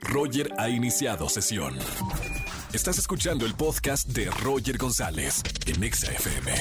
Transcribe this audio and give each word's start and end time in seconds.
Roger 0.00 0.52
ha 0.58 0.68
iniciado 0.68 1.28
sesión. 1.28 1.76
Estás 2.72 2.98
escuchando 2.98 3.46
el 3.46 3.54
podcast 3.54 4.08
de 4.08 4.30
Roger 4.30 4.78
González 4.78 5.42
en 5.66 5.92
XFM. 5.92 6.52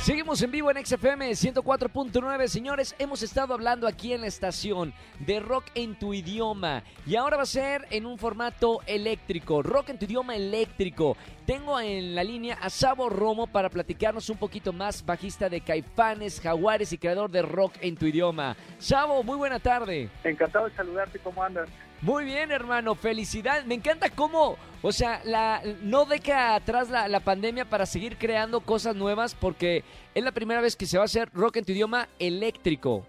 Seguimos 0.00 0.40
en 0.40 0.50
vivo 0.50 0.70
en 0.70 0.84
XFM 0.84 1.30
104.9. 1.32 2.48
Señores, 2.48 2.94
hemos 2.98 3.22
estado 3.22 3.52
hablando 3.52 3.86
aquí 3.86 4.14
en 4.14 4.22
la 4.22 4.26
estación 4.26 4.94
de 5.18 5.40
rock 5.40 5.64
en 5.74 5.98
tu 5.98 6.14
idioma. 6.14 6.82
Y 7.06 7.16
ahora 7.16 7.36
va 7.36 7.42
a 7.42 7.46
ser 7.46 7.86
en 7.90 8.06
un 8.06 8.16
formato 8.16 8.80
eléctrico. 8.86 9.62
Rock 9.62 9.90
en 9.90 9.98
tu 9.98 10.06
idioma 10.06 10.34
eléctrico. 10.34 11.16
Tengo 11.44 11.78
en 11.78 12.14
la 12.14 12.24
línea 12.24 12.58
a 12.62 12.70
Sabo 12.70 13.10
Romo 13.10 13.46
para 13.46 13.68
platicarnos 13.68 14.30
un 14.30 14.38
poquito 14.38 14.72
más, 14.72 15.04
bajista 15.04 15.50
de 15.50 15.60
Caifanes, 15.60 16.40
Jaguares 16.40 16.92
y 16.92 16.98
creador 16.98 17.30
de 17.30 17.42
rock 17.42 17.74
en 17.80 17.96
tu 17.96 18.06
idioma. 18.06 18.56
Sabo, 18.78 19.22
muy 19.22 19.36
buena 19.36 19.58
tarde. 19.58 20.08
Encantado 20.24 20.68
de 20.68 20.74
saludarte, 20.74 21.18
¿cómo 21.18 21.42
andas? 21.42 21.68
Muy 22.00 22.24
bien, 22.24 22.52
hermano, 22.52 22.94
felicidad. 22.94 23.64
Me 23.64 23.74
encanta 23.74 24.10
cómo, 24.10 24.56
o 24.82 24.92
sea, 24.92 25.20
la, 25.24 25.62
no 25.82 26.04
deja 26.04 26.54
atrás 26.54 26.90
la, 26.90 27.08
la, 27.08 27.20
pandemia 27.20 27.64
para 27.64 27.86
seguir 27.86 28.16
creando 28.16 28.60
cosas 28.60 28.94
nuevas 28.94 29.34
porque 29.34 29.82
es 30.14 30.22
la 30.22 30.32
primera 30.32 30.60
vez 30.60 30.76
que 30.76 30.86
se 30.86 30.96
va 30.96 31.04
a 31.04 31.06
hacer 31.06 31.28
rock 31.34 31.56
en 31.56 31.64
tu 31.64 31.72
idioma 31.72 32.08
eléctrico. 32.20 33.04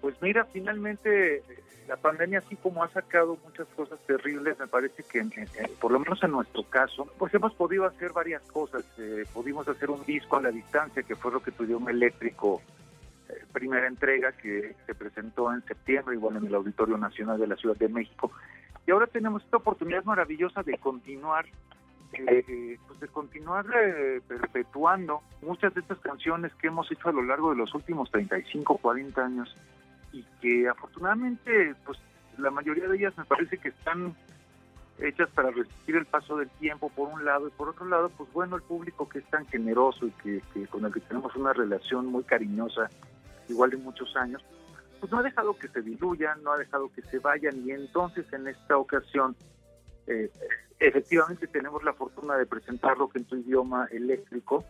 Pues 0.00 0.14
mira, 0.22 0.46
finalmente 0.46 1.42
la 1.88 1.96
pandemia 1.96 2.38
así 2.38 2.56
como 2.56 2.82
ha 2.82 2.88
sacado 2.88 3.38
muchas 3.44 3.66
cosas 3.76 3.98
terribles, 4.06 4.58
me 4.58 4.66
parece 4.66 5.02
que 5.02 5.24
por 5.80 5.92
lo 5.92 6.00
menos 6.00 6.22
en 6.22 6.32
nuestro 6.32 6.64
caso, 6.64 7.06
pues 7.18 7.32
hemos 7.34 7.54
podido 7.54 7.84
hacer 7.84 8.12
varias 8.12 8.42
cosas. 8.42 8.84
Eh, 8.98 9.24
pudimos 9.32 9.68
hacer 9.68 9.90
un 9.90 10.04
disco 10.04 10.36
a 10.36 10.42
la 10.42 10.50
distancia, 10.50 11.02
que 11.02 11.16
fue 11.16 11.32
lo 11.32 11.40
que 11.40 11.52
tu 11.52 11.64
idioma 11.64 11.90
eléctrico 11.90 12.62
primera 13.52 13.86
entrega 13.86 14.32
que 14.32 14.74
se 14.86 14.94
presentó 14.94 15.52
en 15.52 15.62
septiembre, 15.64 16.14
igual 16.14 16.36
en 16.36 16.46
el 16.46 16.54
Auditorio 16.54 16.96
Nacional 16.96 17.38
de 17.38 17.46
la 17.46 17.56
Ciudad 17.56 17.76
de 17.76 17.88
México. 17.88 18.32
Y 18.86 18.90
ahora 18.90 19.06
tenemos 19.06 19.42
esta 19.42 19.56
oportunidad 19.56 20.04
maravillosa 20.04 20.62
de 20.62 20.78
continuar, 20.78 21.46
eh, 22.12 22.78
pues 22.86 23.00
de 23.00 23.08
continuar 23.08 23.66
eh, 23.74 24.20
perpetuando 24.26 25.22
muchas 25.42 25.74
de 25.74 25.80
estas 25.80 25.98
canciones 25.98 26.52
que 26.54 26.68
hemos 26.68 26.90
hecho 26.92 27.08
a 27.08 27.12
lo 27.12 27.22
largo 27.22 27.50
de 27.50 27.56
los 27.56 27.74
últimos 27.74 28.10
35, 28.10 28.78
40 28.78 29.24
años 29.24 29.56
y 30.12 30.22
que 30.40 30.68
afortunadamente, 30.68 31.74
pues 31.84 31.98
la 32.38 32.50
mayoría 32.50 32.86
de 32.88 32.96
ellas 32.96 33.18
me 33.18 33.24
parece 33.24 33.58
que 33.58 33.70
están 33.70 34.14
hechas 34.98 35.28
para 35.30 35.50
resistir 35.50 35.96
el 35.96 36.06
paso 36.06 36.36
del 36.36 36.48
tiempo 36.50 36.88
por 36.90 37.08
un 37.08 37.24
lado 37.24 37.48
y 37.48 37.50
por 37.50 37.68
otro 37.68 37.86
lado 37.86 38.08
pues 38.16 38.32
bueno 38.32 38.56
el 38.56 38.62
público 38.62 39.06
que 39.08 39.18
es 39.18 39.26
tan 39.26 39.46
generoso 39.46 40.06
y 40.06 40.10
que 40.22 40.66
con 40.68 40.86
el 40.86 40.92
que 40.92 41.00
tenemos 41.00 41.36
una 41.36 41.52
relación 41.52 42.06
muy 42.06 42.24
cariñosa 42.24 42.88
igual 43.48 43.70
de 43.70 43.76
muchos 43.76 44.14
años, 44.16 44.42
pues 45.00 45.12
no 45.12 45.18
ha 45.18 45.22
dejado 45.22 45.56
que 45.56 45.68
se 45.68 45.82
diluyan, 45.82 46.42
no 46.42 46.52
ha 46.52 46.58
dejado 46.58 46.90
que 46.92 47.02
se 47.02 47.18
vayan 47.18 47.66
y 47.66 47.72
entonces 47.72 48.30
en 48.32 48.48
esta 48.48 48.76
ocasión 48.78 49.36
eh, 50.06 50.30
efectivamente 50.78 51.46
tenemos 51.46 51.82
la 51.84 51.92
fortuna 51.92 52.36
de 52.36 52.46
presentarlo 52.46 53.10
en 53.14 53.24
tu 53.24 53.36
idioma 53.36 53.88
eléctrico 53.90 54.64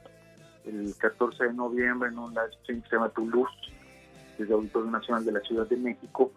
el 0.64 0.94
14 0.98 1.44
de 1.44 1.52
noviembre 1.52 2.08
en 2.08 2.18
un 2.18 2.30
live 2.30 2.52
stream 2.62 2.82
que 2.82 2.88
se 2.88 2.96
llama 2.96 3.08
Toulouse 3.10 3.54
desde 4.36 4.52
Auditorio 4.52 4.90
Nacional 4.90 5.24
de 5.24 5.32
la 5.32 5.40
Ciudad 5.40 5.66
de 5.68 5.76
México 5.76 6.32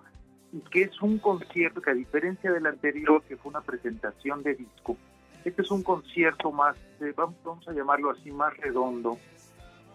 y 0.51 0.59
que 0.61 0.83
es 0.83 1.01
un 1.01 1.17
concierto 1.17 1.81
que 1.81 1.91
a 1.91 1.95
diferencia 1.95 2.51
del 2.51 2.67
anterior 2.67 3.23
que 3.23 3.37
fue 3.37 3.49
una 3.49 3.61
presentación 3.61 4.43
de 4.43 4.55
disco 4.55 4.97
este 5.45 5.61
es 5.61 5.71
un 5.71 5.83
concierto 5.83 6.51
más, 6.51 6.75
eh, 6.99 7.13
vamos, 7.15 7.35
vamos 7.43 7.67
a 7.67 7.71
llamarlo 7.71 8.11
así, 8.11 8.31
más 8.31 8.55
redondo, 8.57 9.17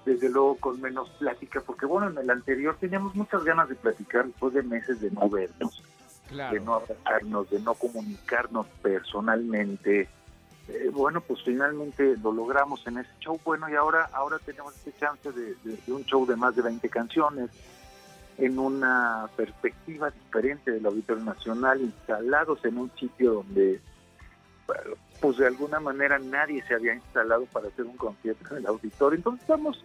desde 0.05 0.29
luego 0.29 0.57
con 0.57 0.81
menos 0.81 1.09
plática, 1.19 1.61
porque 1.61 1.87
bueno, 1.87 2.11
en 2.11 2.19
el 2.19 2.31
anterior 2.31 2.77
teníamos 2.79 3.15
muchas 3.15 3.45
ganas 3.45 3.69
de 3.69 3.75
platicar 3.75 4.27
después 4.27 4.55
de 4.55 4.63
meses 4.63 5.01
de 5.01 5.11
no 5.11 5.29
vernos, 5.29 5.83
de 6.31 6.61
no 6.61 6.75
abrazarnos, 6.75 7.51
de 7.51 7.61
no 7.61 7.75
comunicarnos 7.75 8.67
personalmente. 8.83 10.09
Eh, 10.69 10.91
bueno, 10.93 11.21
pues 11.21 11.43
finalmente 11.43 12.17
lo 12.23 12.33
logramos 12.33 12.87
en 12.87 12.99
ese 12.99 13.11
show. 13.21 13.39
Bueno, 13.45 13.69
y 13.69 13.75
ahora, 13.75 14.09
ahora 14.13 14.39
tenemos 14.39 14.75
este 14.77 14.93
chance 14.99 15.31
de, 15.33 15.57
un 15.93 16.05
show 16.05 16.27
de 16.27 16.37
más 16.37 16.57
de 16.57 16.63
20 16.63 16.89
canciones 16.89 17.51
en 18.37 18.59
una 18.59 19.29
perspectiva 19.37 20.11
diferente 20.11 20.73
del 20.73 20.85
Auditorio 20.87 21.23
Nacional, 21.23 21.81
instalados 21.81 22.65
en 22.65 22.79
un 22.79 22.91
sitio 22.99 23.35
donde 23.35 23.81
pues 25.21 25.37
de 25.37 25.47
alguna 25.47 25.81
manera 25.81 26.19
nadie 26.19 26.63
se 26.67 26.75
había 26.75 26.95
instalado 26.95 27.47
para 27.47 27.69
hacer 27.69 27.85
un 27.85 27.97
concierto 27.97 28.51
en 28.51 28.59
el 28.59 28.67
auditorio. 28.67 29.17
Entonces 29.17 29.43
estamos, 29.43 29.85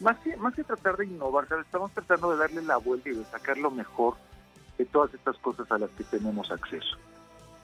más 0.00 0.18
que, 0.18 0.36
más 0.36 0.54
que 0.54 0.64
tratar 0.64 0.96
de 0.96 1.06
innovar, 1.06 1.46
estamos 1.60 1.92
tratando 1.92 2.32
de 2.32 2.38
darle 2.38 2.62
la 2.62 2.76
vuelta 2.76 3.10
y 3.10 3.14
de 3.14 3.24
sacar 3.24 3.58
lo 3.58 3.70
mejor 3.70 4.14
de 4.78 4.84
todas 4.86 5.12
estas 5.14 5.36
cosas 5.38 5.70
a 5.70 5.78
las 5.78 5.90
que 5.90 6.04
tenemos 6.04 6.50
acceso. 6.50 6.96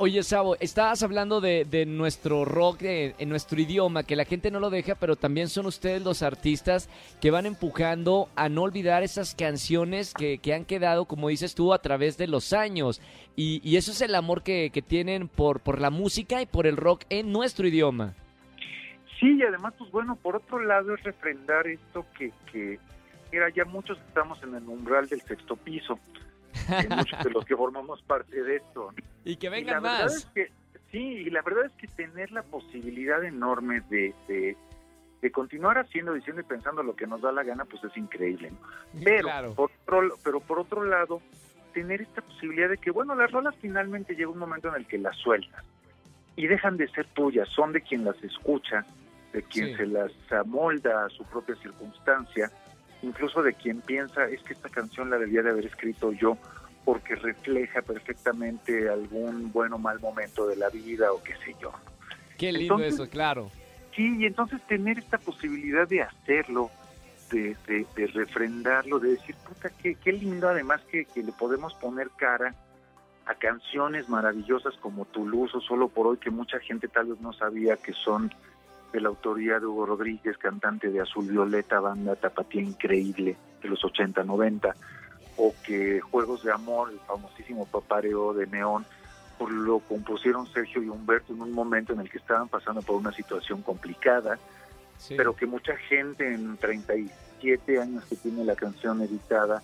Oye, 0.01 0.23
Sabo, 0.23 0.57
estabas 0.61 1.03
hablando 1.03 1.41
de, 1.41 1.65
de 1.65 1.85
nuestro 1.85 2.45
rock 2.45 2.83
en 2.83 3.29
nuestro 3.29 3.61
idioma, 3.61 4.05
que 4.05 4.15
la 4.15 4.25
gente 4.25 4.53
no 4.53 4.61
lo 4.61 4.71
deja, 4.71 4.95
pero 4.95 5.17
también 5.17 5.49
son 5.49 5.67
ustedes 5.67 6.05
los 6.05 6.23
artistas 6.23 6.89
que 7.21 7.33
van 7.33 7.47
empujando 7.47 8.29
a 8.37 8.49
no 8.49 8.63
olvidar 8.63 9.03
esas 9.03 9.35
canciones 9.35 10.15
que, 10.15 10.39
que 10.39 10.55
han 10.55 10.65
quedado, 10.65 11.07
como 11.07 11.31
dices 11.31 11.57
tú, 11.57 11.75
a 11.75 11.83
través 11.83 12.17
de 12.17 12.29
los 12.29 12.53
años. 12.53 13.01
Y, 13.35 13.61
y 13.69 13.77
eso 13.77 13.91
es 13.91 14.01
el 14.01 14.15
amor 14.15 14.45
que, 14.45 14.71
que, 14.73 14.83
tienen 14.83 15.27
por, 15.27 15.59
por 15.59 15.81
la 15.81 15.91
música 15.91 16.41
y 16.41 16.47
por 16.47 16.69
el 16.69 16.77
rock 16.77 17.03
en 17.11 17.33
nuestro 17.33 17.67
idioma. 17.67 18.15
Sí, 19.19 19.37
y 19.37 19.43
además, 19.43 19.75
pues 19.77 19.91
bueno, 19.91 20.15
por 20.15 20.37
otro 20.37 20.61
lado 20.61 20.95
es 20.95 21.03
refrendar 21.03 21.67
esto 21.67 22.07
que, 22.17 22.33
que 22.53 22.79
mira, 23.33 23.49
ya 23.51 23.65
muchos 23.65 23.99
estamos 24.07 24.41
en 24.45 24.55
el 24.55 24.63
umbral 24.63 25.09
del 25.09 25.23
sexto 25.23 25.57
piso 25.57 25.99
muchos 26.69 27.19
de 27.25 27.31
los 27.31 27.45
que 27.45 27.57
formamos 27.57 28.03
parte 28.03 28.43
de 28.43 28.57
esto. 28.57 28.93
Y 29.25 29.37
que 29.37 29.49
vengan 29.49 29.83
más. 29.83 30.31
sí, 30.91 30.99
y 30.99 31.31
la 31.31 31.43
verdad 31.43 31.67
es 31.67 31.73
que 31.73 31.87
tener 31.89 32.31
la 32.33 32.43
posibilidad 32.43 33.23
enorme 33.25 33.83
de, 33.91 34.15
de, 34.29 35.31
continuar 35.31 35.79
haciendo, 35.79 36.15
diciendo 36.15 36.41
y 36.41 36.45
pensando 36.45 36.83
lo 36.83 36.97
que 36.97 37.07
nos 37.07 37.21
da 37.21 37.33
la 37.33 37.43
gana, 37.43 37.65
pues 37.65 37.85
es 37.85 37.97
increíble. 37.97 38.51
Pero, 39.05 39.55
por 39.55 39.71
otro, 39.91 40.17
pero 40.25 40.41
por 40.41 40.59
otro 40.61 40.85
lado, 40.85 41.21
tener 41.75 42.01
esta 42.01 42.23
posibilidad 42.23 42.69
de 42.69 42.79
que, 42.79 42.91
bueno, 42.91 43.15
las 43.15 43.31
rolas 43.31 43.55
finalmente 43.61 44.15
llega 44.15 44.31
un 44.31 44.39
momento 44.39 44.69
en 44.69 44.77
el 44.77 44.87
que 44.87 44.99
las 44.99 45.17
sueltas 45.17 45.65
y 46.37 46.47
dejan 46.47 46.77
de 46.77 46.89
ser 46.89 47.07
tuyas, 47.09 47.49
son 47.49 47.73
de 47.73 47.83
quien 47.83 48.05
las 48.05 48.23
escucha, 48.23 48.87
de 49.33 49.43
quien 49.43 49.77
se 49.77 49.87
las 49.87 50.13
amolda 50.33 51.05
a 51.05 51.09
su 51.11 51.25
propia 51.25 51.57
circunstancia 51.57 52.51
incluso 53.03 53.43
de 53.43 53.55
quien 53.55 53.81
piensa 53.81 54.25
es 54.25 54.43
que 54.43 54.55
esta 54.55 54.69
canción 54.69 55.11
la 55.11 55.19
debía 55.19 55.43
de 55.43 55.51
haber 55.51 55.67
escrito 55.67 56.13
yo 56.13 56.37
porque 56.89 57.17
refleja 57.17 57.83
perfectamente 57.83 58.89
algún 58.89 59.53
bueno 59.53 59.77
o 59.77 59.79
mal 59.79 60.01
momento 60.01 60.47
de 60.47 60.57
la 60.57 60.71
vida 60.71 61.13
o 61.13 61.23
qué 61.23 61.35
sé 61.45 61.55
yo. 61.61 61.71
Qué 62.39 62.51
lindo 62.51 62.79
eso, 62.79 63.07
claro. 63.11 63.51
Sí, 63.95 64.17
y 64.19 64.25
entonces 64.25 64.63
tener 64.67 64.99
esta 64.99 65.19
posibilidad 65.19 65.87
de 65.87 66.01
hacerlo, 66.01 66.71
de, 67.31 67.55
de, 67.67 68.07
refrendarlo, 68.07 68.99
de 69.01 69.11
decir, 69.11 69.35
puta, 69.47 69.69
qué, 69.69 69.97
qué 69.97 70.13
lindo 70.13 70.49
además 70.49 70.81
que, 70.91 71.05
que, 71.05 71.23
le 71.23 71.33
podemos 71.33 71.75
poner 71.75 72.09
cara 72.17 72.55
a 73.27 73.35
canciones 73.35 74.09
maravillosas 74.09 74.75
como 74.79 75.05
Toulouse 75.05 75.59
o 75.59 75.61
Solo 75.61 75.89
por 75.89 76.07
Hoy, 76.07 76.17
que 76.17 76.31
mucha 76.31 76.59
gente 76.59 76.89
tal 76.89 77.09
vez 77.09 77.21
no 77.21 77.35
sabía 77.35 77.77
que 77.77 77.93
son 77.93 78.33
de 78.95 79.01
la 79.03 79.11
autoría 79.11 79.61
de 79.61 79.67
Hugo 79.67 79.85
Rodríguez, 79.85 80.39
cantante 80.39 80.89
de 80.89 81.03
Azul 81.03 81.29
Violeta, 81.29 81.81
banda 81.81 82.17
tapatía 82.17 82.63
increíble 82.63 83.37
de 83.61 83.69
los 83.69 83.85
80, 83.85 84.25
90, 84.25 84.75
o 85.39 85.55
que 85.65 86.01
Juegos 86.01 86.43
de 86.43 86.53
Amor, 86.53 86.91
el 86.91 86.99
famosísimo 87.01 87.65
papareo 87.67 88.35
de 88.35 88.47
Neón, 88.47 88.85
lo 89.49 89.79
compusieron 89.79 90.53
Sergio 90.53 90.83
y 90.83 90.89
Humberto 90.89 91.33
en 91.33 91.41
un 91.41 91.53
momento 91.53 91.93
en 91.93 92.01
el 92.01 92.11
que 92.11 92.19
estaban 92.19 92.49
pasando 92.49 92.83
por 92.83 92.97
una 92.97 93.13
situación 93.13 93.63
complicada, 93.63 94.39
pero 95.17 95.35
que 95.37 95.47
mucha 95.47 95.77
gente 95.77 96.35
en 96.35 96.57
37 96.57 97.81
años 97.81 98.05
que 98.07 98.17
tiene 98.17 98.45
la 98.45 98.57
canción 98.57 99.01
editada, 99.01 99.63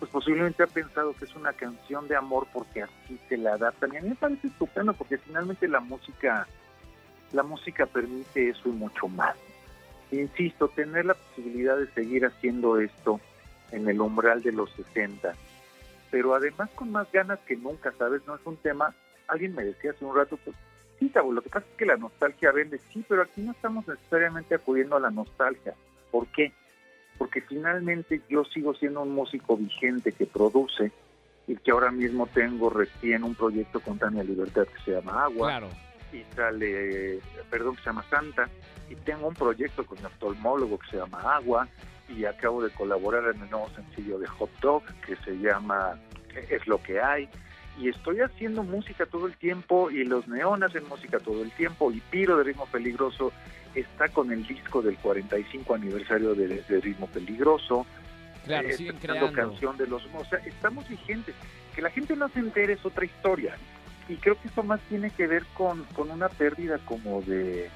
pues 0.00 0.10
posiblemente 0.10 0.64
ha 0.64 0.66
pensado 0.66 1.14
que 1.14 1.24
es 1.24 1.36
una 1.36 1.52
canción 1.52 2.08
de 2.08 2.16
amor 2.16 2.48
porque 2.52 2.82
así 2.82 3.18
se 3.28 3.36
la 3.36 3.54
adaptan. 3.54 3.94
Y 3.94 3.98
a 3.98 4.00
mí 4.00 4.08
me 4.08 4.16
parece 4.16 4.48
estupendo 4.48 4.92
porque 4.92 5.18
finalmente 5.18 5.68
la 5.68 5.78
música 5.78 6.48
la 7.32 7.42
música 7.42 7.86
permite 7.86 8.50
eso 8.50 8.68
y 8.68 8.72
mucho 8.72 9.08
más. 9.08 9.36
Insisto, 10.10 10.68
tener 10.68 11.06
la 11.06 11.14
posibilidad 11.14 11.78
de 11.78 11.86
seguir 11.92 12.26
haciendo 12.26 12.78
esto 12.78 13.20
en 13.72 13.88
el 13.88 14.00
umbral 14.00 14.42
de 14.42 14.52
los 14.52 14.70
60, 14.72 15.34
pero 16.10 16.34
además 16.34 16.70
con 16.74 16.92
más 16.92 17.10
ganas 17.10 17.38
que 17.40 17.56
nunca, 17.56 17.92
¿sabes? 17.98 18.22
No 18.26 18.34
es 18.34 18.40
un 18.44 18.56
tema, 18.56 18.94
alguien 19.28 19.54
me 19.54 19.64
decía 19.64 19.90
hace 19.90 20.04
un 20.04 20.16
rato, 20.16 20.38
pues 20.44 20.56
sí, 20.98 21.10
lo 21.14 21.42
que 21.42 21.50
pasa 21.50 21.66
es 21.70 21.76
que 21.76 21.86
la 21.86 21.96
nostalgia 21.96 22.52
vende, 22.52 22.78
sí, 22.92 23.04
pero 23.08 23.22
aquí 23.22 23.40
no 23.40 23.52
estamos 23.52 23.86
necesariamente 23.88 24.54
acudiendo 24.54 24.96
a 24.96 25.00
la 25.00 25.10
nostalgia. 25.10 25.74
¿Por 26.10 26.26
qué? 26.28 26.52
Porque 27.18 27.40
finalmente 27.40 28.20
yo 28.28 28.44
sigo 28.44 28.74
siendo 28.74 29.02
un 29.02 29.14
músico 29.14 29.56
vigente 29.56 30.12
que 30.12 30.26
produce 30.26 30.92
y 31.46 31.56
que 31.56 31.70
ahora 31.70 31.90
mismo 31.90 32.26
tengo 32.26 32.70
recién 32.70 33.24
un 33.24 33.34
proyecto 33.34 33.80
con 33.80 33.98
Tania 33.98 34.22
Libertad 34.22 34.66
que 34.66 34.82
se 34.84 34.92
llama 34.92 35.24
Agua. 35.24 35.48
Claro 35.48 35.68
y 36.12 36.24
sale, 36.34 37.20
perdón, 37.50 37.76
que 37.76 37.82
se 37.82 37.88
llama 37.88 38.04
Santa, 38.08 38.48
y 38.90 38.96
tengo 38.96 39.28
un 39.28 39.34
proyecto 39.34 39.84
con 39.84 39.98
mi 39.98 40.04
oftalmólogo 40.04 40.78
que 40.78 40.90
se 40.90 40.96
llama 40.98 41.20
Agua, 41.36 41.68
y 42.08 42.24
acabo 42.24 42.62
de 42.62 42.70
colaborar 42.70 43.24
en 43.34 43.42
el 43.42 43.50
nuevo 43.50 43.70
sencillo 43.74 44.18
de 44.18 44.26
Hot 44.26 44.50
Dog 44.60 44.82
que 45.06 45.16
se 45.16 45.38
llama 45.38 45.98
Es 46.50 46.66
lo 46.66 46.82
que 46.82 47.00
hay. 47.00 47.28
y 47.78 47.88
estoy 47.88 48.20
haciendo 48.20 48.62
música 48.62 49.06
todo 49.06 49.26
el 49.26 49.36
tiempo 49.36 49.90
y 49.90 50.04
los 50.04 50.28
neonas 50.28 50.70
hacen 50.70 50.88
música 50.88 51.18
todo 51.18 51.42
el 51.42 51.50
tiempo 51.52 51.90
y 51.90 52.00
Piro 52.00 52.36
de 52.36 52.44
Ritmo 52.44 52.66
Peligroso 52.66 53.32
está 53.74 54.08
con 54.08 54.30
el 54.32 54.46
disco 54.46 54.82
del 54.82 54.96
45 54.96 55.74
aniversario 55.74 56.34
de, 56.34 56.62
de 56.62 56.80
Ritmo 56.80 57.06
Peligroso. 57.06 57.86
Claro, 58.44 58.68
eh, 58.68 58.72
siguen 58.74 58.96
creando. 58.98 59.32
canción 59.32 59.76
de 59.76 59.86
los... 59.86 60.02
O 60.14 60.24
sea, 60.24 60.38
estamos 60.40 60.88
vigentes. 60.88 61.34
Que 61.74 61.82
la 61.82 61.90
gente 61.90 62.16
no 62.16 62.28
se 62.28 62.40
entere 62.40 62.74
es 62.74 62.84
otra 62.84 63.04
historia. 63.04 63.56
Y 64.08 64.16
creo 64.16 64.38
que 64.40 64.48
esto 64.48 64.62
más 64.62 64.80
tiene 64.88 65.10
que 65.10 65.26
ver 65.26 65.44
con, 65.54 65.84
con 65.94 66.10
una 66.10 66.28
pérdida 66.28 66.78
como 66.84 67.22
de... 67.22 67.70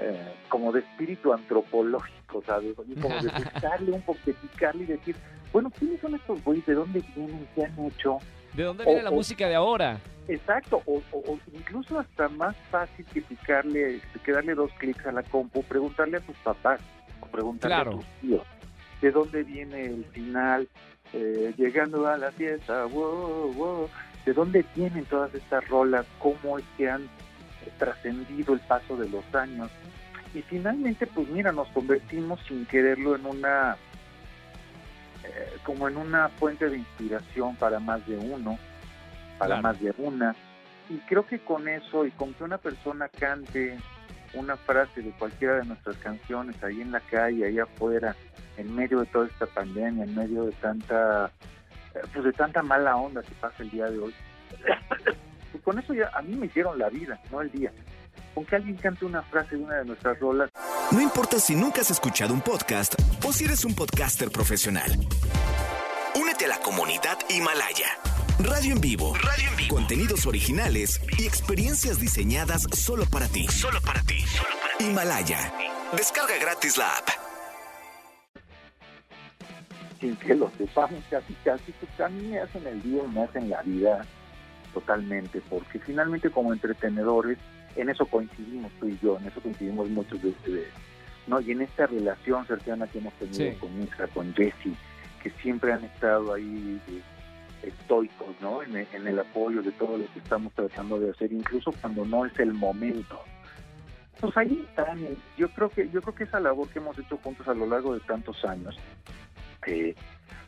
eh, 0.00 0.32
como 0.48 0.72
de 0.72 0.80
espíritu 0.80 1.32
antropológico, 1.32 2.42
¿sabes? 2.46 2.74
Y 2.88 2.94
como 3.00 3.14
de 3.16 3.28
buscarle 3.52 3.92
un 3.92 4.02
poco, 4.02 4.18
de 4.26 4.34
picarle 4.34 4.84
y 4.84 4.86
decir, 4.86 5.16
bueno, 5.52 5.70
¿quiénes 5.78 6.00
son 6.00 6.14
estos 6.14 6.42
güeyes? 6.44 6.66
¿De 6.66 6.74
dónde 6.74 7.02
vienen? 7.14 7.46
¿Qué 7.54 7.64
han 7.64 7.86
hecho? 7.86 8.18
¿De 8.54 8.62
dónde 8.64 8.84
viene 8.84 9.00
o- 9.00 9.04
la 9.04 9.10
o- 9.10 9.14
música 9.14 9.46
de 9.48 9.54
ahora? 9.54 9.98
Exacto, 10.28 10.80
o, 10.86 11.02
incluso 11.52 11.98
hasta 11.98 12.28
más 12.28 12.54
fácil 12.70 13.04
que 13.06 13.20
picarle, 13.22 14.00
que 14.24 14.32
darle 14.32 14.54
dos 14.54 14.70
clics 14.78 15.04
a 15.06 15.12
la 15.12 15.22
compu, 15.24 15.62
preguntarle 15.64 16.18
a 16.18 16.20
tus 16.20 16.36
papás, 16.38 16.80
o 17.20 17.26
preguntarle 17.26 17.74
Claro. 17.76 17.90
a 17.90 17.94
tus 17.96 18.06
tíos, 18.20 18.46
de 19.02 19.10
dónde 19.10 19.42
viene 19.42 19.86
el 19.86 20.04
final, 20.12 20.68
eh, 21.12 21.52
llegando 21.56 22.06
a 22.06 22.16
la 22.16 22.30
fiesta, 22.30 22.84
wow, 22.84 23.52
wow, 23.54 23.88
de 24.24 24.32
dónde 24.32 24.64
vienen 24.76 25.04
todas 25.06 25.34
estas 25.34 25.66
rolas, 25.68 26.06
cómo 26.20 26.58
es 26.58 26.64
que 26.76 26.88
han 26.88 27.02
eh, 27.02 27.70
trascendido 27.78 28.54
el 28.54 28.60
paso 28.60 28.96
de 28.96 29.08
los 29.08 29.24
años. 29.34 29.68
Y 30.34 30.42
finalmente, 30.42 31.06
pues 31.06 31.28
mira, 31.28 31.52
nos 31.52 31.68
convertimos 31.68 32.40
sin 32.46 32.64
quererlo 32.66 33.16
en 33.16 33.26
una, 33.26 33.76
eh, 35.24 35.56
como 35.64 35.88
en 35.88 35.96
una 35.96 36.28
fuente 36.28 36.68
de 36.68 36.78
inspiración 36.78 37.56
para 37.56 37.80
más 37.80 38.06
de 38.06 38.16
uno 38.16 38.58
para 39.38 39.56
Claro. 39.56 39.62
más 39.62 39.80
de 39.80 39.94
una. 39.98 40.36
Y 40.88 40.98
creo 41.08 41.26
que 41.26 41.38
con 41.40 41.66
eso 41.68 42.04
y 42.04 42.10
con 42.12 42.34
que 42.34 42.44
una 42.44 42.58
persona 42.58 43.08
cante 43.08 43.78
una 44.34 44.56
frase 44.56 45.02
de 45.02 45.10
cualquiera 45.12 45.56
de 45.56 45.64
nuestras 45.64 45.96
canciones 45.96 46.62
ahí 46.62 46.80
en 46.80 46.92
la 46.92 47.00
calle, 47.00 47.46
ahí 47.46 47.58
afuera, 47.58 48.14
en 48.56 48.74
medio 48.74 49.00
de 49.00 49.06
toda 49.06 49.26
esta 49.26 49.46
pandemia, 49.46 50.04
en 50.04 50.14
medio 50.14 50.44
de 50.44 50.52
tanta, 50.52 51.30
eh, 51.94 52.00
pues 52.12 52.24
de 52.24 52.32
tanta 52.32 52.62
mala 52.62 52.96
onda 52.96 53.22
que 53.22 53.34
pasa 53.40 53.62
el 53.62 53.70
día 53.70 53.86
de 53.86 53.98
hoy, 53.98 54.14
pues 55.52 55.64
con 55.64 55.78
eso 55.78 55.94
ya 55.94 56.10
a 56.14 56.22
mí 56.22 56.36
me 56.36 56.46
hicieron 56.46 56.78
la 56.78 56.88
vida, 56.90 57.18
no 57.30 57.40
el 57.40 57.50
día. 57.50 57.72
Con 58.34 58.44
que 58.44 58.56
alguien 58.56 58.76
cante 58.76 59.04
una 59.04 59.22
frase 59.22 59.56
de 59.56 59.62
una 59.64 59.76
de 59.76 59.84
nuestras 59.84 60.18
rolas, 60.20 60.50
No 60.92 61.00
importa 61.00 61.38
si 61.38 61.54
nunca 61.54 61.80
has 61.80 61.90
escuchado 61.90 62.32
un 62.32 62.40
podcast 62.40 62.94
o 63.24 63.32
si 63.32 63.44
eres 63.44 63.64
un 63.64 63.74
podcaster 63.74 64.30
profesional. 64.30 64.90
Únete 66.14 66.46
a 66.46 66.48
la 66.48 66.58
comunidad 66.60 67.18
Himalaya. 67.28 67.98
Radio 68.38 68.72
en 68.74 68.80
vivo. 68.80 69.14
Radio 69.14 69.50
en 69.50 69.56
vivo. 69.56 69.74
Contenidos 69.74 70.26
originales 70.26 71.00
y 71.18 71.26
experiencias 71.26 72.00
diseñadas 72.00 72.62
solo 72.72 73.04
para 73.06 73.28
ti. 73.28 73.46
Solo 73.48 73.80
para 73.82 74.00
ti. 74.02 74.24
Himalaya. 74.78 75.52
Descarga 75.96 76.36
gratis 76.40 76.76
la 76.76 76.96
app. 76.96 77.08
sin 80.00 80.16
que 80.16 80.34
lo 80.34 80.50
sepamos 80.56 81.04
casi 81.10 81.34
casi 81.44 81.72
pues 81.72 82.00
a 82.00 82.08
mí 82.08 82.28
me 82.28 82.40
hacen 82.40 82.66
el 82.66 82.82
día 82.82 83.02
y 83.04 83.08
me 83.08 83.22
hacen 83.22 83.50
la 83.50 83.62
vida 83.62 84.00
totalmente 84.72 85.42
porque 85.48 85.78
finalmente 85.78 86.30
como 86.30 86.52
entretenedores 86.52 87.38
en 87.76 87.88
eso 87.88 88.06
coincidimos 88.06 88.72
tú 88.80 88.88
y 88.88 88.98
yo 89.02 89.18
en 89.18 89.26
eso 89.26 89.40
coincidimos 89.40 89.88
muchos 89.90 90.20
de 90.22 90.28
ustedes 90.30 90.68
no 91.26 91.40
y 91.40 91.52
en 91.52 91.62
esta 91.62 91.86
relación 91.86 92.46
cercana 92.46 92.86
que 92.86 92.98
hemos 92.98 93.12
tenido 93.14 93.52
Sí. 93.52 93.56
con 93.58 93.82
Isra, 93.82 94.06
con 94.08 94.34
Jesse 94.34 94.74
que 95.22 95.30
siempre 95.42 95.72
han 95.72 95.84
estado 95.84 96.32
ahí 96.34 96.80
eh, 96.88 97.02
estoicos 97.68 98.34
no 98.40 98.62
en, 98.62 98.76
el- 98.76 98.88
en 98.92 99.06
el 99.06 99.18
apoyo 99.18 99.62
de 99.62 99.72
todo 99.72 99.98
lo 99.98 100.04
que 100.12 100.18
estamos 100.18 100.52
tratando 100.54 100.98
de 100.98 101.10
hacer 101.10 101.32
incluso 101.32 101.72
cuando 101.80 102.04
no 102.04 102.24
es 102.24 102.38
el 102.38 102.54
momento. 102.54 103.20
Pues 104.20 104.36
ahí 104.36 104.64
están 104.68 104.98
yo 105.36 105.48
creo 105.50 105.68
que 105.70 105.88
yo 105.90 106.00
creo 106.02 106.14
que 106.14 106.24
esa 106.24 106.40
labor 106.40 106.68
que 106.68 106.78
hemos 106.78 106.98
hecho 106.98 107.16
juntos 107.18 107.46
a 107.48 107.54
lo 107.54 107.66
largo 107.66 107.94
de 107.94 108.00
tantos 108.00 108.44
años 108.44 108.78
eh, 109.66 109.94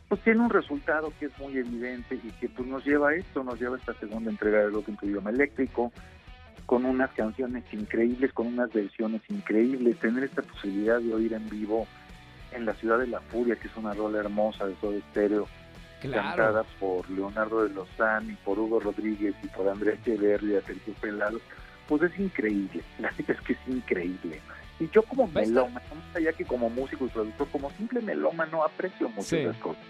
pues 0.09 0.21
tiene 0.21 0.41
un 0.41 0.49
resultado 0.49 1.11
que 1.19 1.27
es 1.27 1.37
muy 1.39 1.57
evidente 1.57 2.15
y 2.15 2.29
que 2.39 2.49
pues 2.49 2.67
nos 2.67 2.85
lleva 2.85 3.09
a 3.09 3.15
esto, 3.15 3.43
nos 3.43 3.59
lleva 3.59 3.75
a 3.75 3.79
esta 3.79 3.93
segunda 3.95 4.29
entrega 4.29 4.59
de 4.59 4.69
Rock 4.69 4.89
en 4.89 4.97
tu 4.97 5.05
idioma 5.07 5.29
eléctrico, 5.31 5.91
con 6.65 6.85
unas 6.85 7.11
canciones 7.11 7.63
increíbles, 7.71 8.31
con 8.33 8.47
unas 8.47 8.71
versiones 8.71 9.21
increíbles, 9.29 9.97
tener 9.99 10.23
esta 10.23 10.41
posibilidad 10.41 10.99
de 10.99 11.13
oír 11.13 11.33
en 11.33 11.49
vivo 11.49 11.87
en 12.51 12.65
la 12.65 12.73
ciudad 12.75 12.99
de 12.99 13.07
la 13.07 13.19
furia, 13.19 13.55
que 13.55 13.67
es 13.67 13.75
una 13.75 13.93
rola 13.93 14.19
hermosa 14.19 14.65
de 14.67 14.75
Soda 14.79 14.97
Stereo, 15.11 15.47
cantada 16.01 16.33
Claro. 16.63 16.65
por 16.79 17.09
Leonardo 17.09 17.63
de 17.63 17.73
Lozán 17.73 18.29
y 18.29 18.33
por 18.35 18.59
Hugo 18.59 18.79
Rodríguez 18.79 19.33
y 19.43 19.47
por 19.47 19.67
Andrés 19.67 19.99
Echeverria, 20.01 20.61
Sergio 20.61 20.93
Pelado, 20.95 21.39
pues 21.87 22.03
es 22.03 22.19
increíble, 22.19 22.81
la 22.99 23.11
neta 23.11 23.33
es 23.33 23.41
que 23.41 23.53
es 23.53 23.59
increíble. 23.67 24.39
Y 24.79 24.89
yo 24.89 25.03
como 25.03 25.25
estar- 25.27 25.45
melómano, 25.45 25.79
más 25.95 26.15
allá 26.15 26.33
que 26.33 26.45
como 26.45 26.69
músico 26.69 27.05
y 27.05 27.09
productor, 27.09 27.47
como 27.49 27.69
simple 27.71 28.01
melómano, 28.01 28.63
aprecio 28.63 29.07
mucho 29.09 29.21
Sí. 29.23 29.37
esas 29.37 29.57
cosas. 29.57 29.83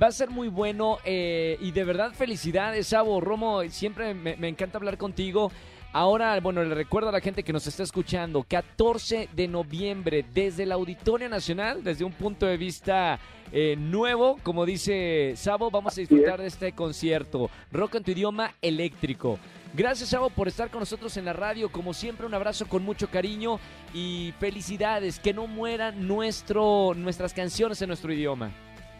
Va 0.00 0.08
a 0.08 0.12
ser 0.12 0.28
muy 0.30 0.48
bueno 0.48 0.98
eh, 1.04 1.56
y 1.60 1.70
de 1.72 1.84
verdad 1.84 2.12
felicidades, 2.12 2.88
Sabo. 2.88 3.20
Romo, 3.20 3.62
siempre 3.68 4.12
me, 4.12 4.36
me 4.36 4.48
encanta 4.48 4.78
hablar 4.78 4.98
contigo. 4.98 5.50
Ahora, 5.92 6.38
bueno, 6.40 6.62
le 6.62 6.74
recuerdo 6.74 7.08
a 7.08 7.12
la 7.12 7.20
gente 7.20 7.42
que 7.42 7.54
nos 7.54 7.66
está 7.66 7.82
escuchando, 7.82 8.44
14 8.46 9.30
de 9.34 9.48
noviembre, 9.48 10.26
desde 10.34 10.64
el 10.64 10.72
Auditorio 10.72 11.26
Nacional, 11.30 11.82
desde 11.82 12.04
un 12.04 12.12
punto 12.12 12.44
de 12.44 12.58
vista 12.58 13.18
eh, 13.50 13.76
nuevo, 13.78 14.38
como 14.42 14.66
dice 14.66 15.32
Sabo, 15.36 15.70
vamos 15.70 15.96
a 15.96 16.00
disfrutar 16.02 16.40
de 16.40 16.48
este 16.48 16.72
concierto, 16.72 17.48
Rock 17.72 17.94
en 17.94 18.02
tu 18.02 18.10
idioma 18.10 18.52
eléctrico. 18.60 19.38
Gracias, 19.72 20.10
Sabo, 20.10 20.30
por 20.30 20.48
estar 20.48 20.70
con 20.70 20.80
nosotros 20.80 21.16
en 21.16 21.24
la 21.24 21.32
radio. 21.32 21.70
Como 21.70 21.94
siempre, 21.94 22.26
un 22.26 22.34
abrazo 22.34 22.66
con 22.66 22.82
mucho 22.82 23.08
cariño 23.08 23.58
y 23.92 24.32
felicidades. 24.38 25.18
Que 25.18 25.34
no 25.34 25.46
mueran 25.46 26.06
nuestro, 26.06 26.94
nuestras 26.94 27.34
canciones 27.34 27.80
en 27.82 27.88
nuestro 27.88 28.12
idioma. 28.12 28.50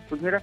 Pues 0.08 0.20
mira, 0.20 0.42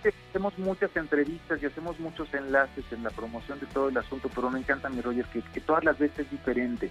finalmente 0.00 0.28
hacemos 0.30 0.58
muchas 0.58 0.96
entrevistas 0.96 1.62
y 1.62 1.66
hacemos 1.66 1.98
muchos 2.00 2.32
enlaces 2.34 2.84
en 2.92 3.02
la 3.02 3.10
promoción 3.10 3.60
de 3.60 3.66
todo 3.66 3.88
el 3.88 3.96
asunto, 3.96 4.30
pero 4.34 4.50
me 4.50 4.58
encanta, 4.58 4.88
mi 4.88 5.00
Roger, 5.00 5.24
que, 5.26 5.42
que 5.42 5.60
todas 5.60 5.84
las 5.84 5.98
veces 5.98 6.20
es 6.20 6.30
diferente 6.30 6.90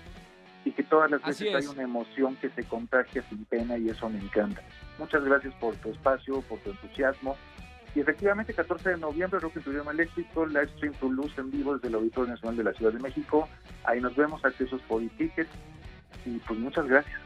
y 0.66 0.72
que 0.72 0.84
todas 0.84 1.10
las 1.10 1.22
veces 1.24 1.48
es. 1.48 1.56
hay 1.56 1.68
una 1.68 1.84
emoción 1.84 2.36
que 2.36 2.50
se 2.50 2.64
contagia 2.64 3.24
sin 3.30 3.46
pena 3.46 3.78
y 3.78 3.90
eso 3.90 4.10
me 4.10 4.20
encanta. 4.20 4.62
Muchas 4.98 5.24
gracias 5.24 5.54
por 5.56 5.76
tu 5.78 5.92
espacio, 5.92 6.42
por 6.42 6.60
tu 6.60 6.72
entusiasmo. 6.72 7.38
Y 7.96 8.02
efectivamente, 8.02 8.54
14 8.54 8.90
de 8.92 8.98
noviembre, 8.98 9.40
Rock 9.40 9.58
en 9.58 9.64
tu 9.64 9.72
idioma 9.72 9.92
eléctrico, 9.92 10.46
live 10.46 10.68
stream 10.76 10.94
to 10.96 11.10
luz 11.10 11.36
en 11.38 11.50
vivo 11.50 11.74
desde 11.74 11.88
el 11.88 11.96
Auditorio 11.96 12.32
Nacional 12.32 12.58
de 12.58 12.64
la 12.64 12.74
Ciudad 12.74 12.94
de 12.94 13.00
México. 13.00 13.50
Ahí 13.84 14.00
nos 14.00 14.16
vemos, 14.16 14.44
accesos 14.46 14.80
por 14.82 15.02
e-ticket. 15.02 15.48
Y 16.26 16.38
pues 16.40 16.60
muchas 16.60 16.86
gracias. 16.86 17.20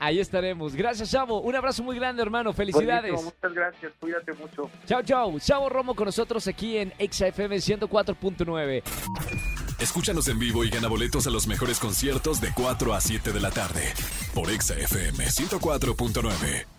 Ahí 0.00 0.20
estaremos. 0.20 0.74
Gracias, 0.74 1.10
Chavo. 1.10 1.40
Un 1.40 1.56
abrazo 1.56 1.82
muy 1.82 1.96
grande, 1.96 2.22
hermano. 2.22 2.52
Felicidades. 2.52 3.12
Buenísimo, 3.12 3.32
muchas 3.34 3.54
gracias, 3.54 3.92
cuídate 4.00 4.32
mucho. 4.34 4.70
Chao, 4.86 5.02
chao. 5.02 5.38
Chavo 5.38 5.68
Romo 5.68 5.94
con 5.94 6.06
nosotros 6.06 6.46
aquí 6.46 6.78
en 6.78 6.92
XFM 6.98 7.56
104.9. 7.56 8.82
Escúchanos 9.80 10.26
en 10.28 10.38
vivo 10.38 10.64
y 10.64 10.70
gana 10.70 10.88
boletos 10.88 11.26
a 11.26 11.30
los 11.30 11.46
mejores 11.46 11.78
conciertos 11.78 12.40
de 12.40 12.52
4 12.52 12.94
a 12.94 13.00
7 13.00 13.32
de 13.32 13.40
la 13.40 13.50
tarde 13.50 13.82
por 14.34 14.50
Exa 14.50 14.74
FM 14.74 15.24
104.9. 15.24 16.77